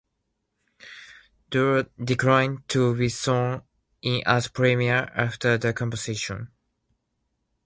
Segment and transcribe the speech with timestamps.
[1.51, 3.61] Doer declined to be sworn
[4.01, 6.49] in as Premier after the convention.